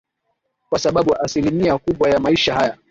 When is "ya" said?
2.09-2.19